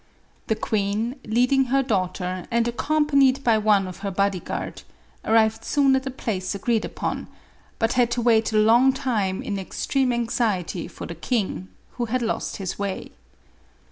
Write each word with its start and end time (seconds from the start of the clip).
The 0.47 0.55
queen, 0.55 1.17
leading 1.27 1.65
her 1.65 1.83
daughter 1.83 2.47
and 2.49 2.67
accompanied 2.67 3.43
by 3.43 3.59
MARIE 3.59 3.59
ANTOINETTE. 3.85 4.01
465 4.01 4.09
one 4.09 4.09
of 4.09 4.09
her 4.09 4.09
body 4.17 4.39
guard, 4.39 4.81
arrived 5.23 5.63
soon 5.63 5.95
at 5.95 6.01
the 6.01 6.09
place 6.09 6.55
agreed 6.55 6.83
upon, 6.85 7.27
but 7.77 7.93
had 7.93 8.09
to 8.09 8.21
wait 8.23 8.51
a 8.51 8.57
long 8.57 8.93
time 8.93 9.43
in 9.43 9.59
extreme 9.59 10.11
anxiety 10.11 10.87
for 10.87 11.05
the 11.05 11.13
king, 11.13 11.67
who 11.97 12.05
had 12.05 12.23
lost 12.23 12.57
his 12.57 12.79
way. 12.79 13.11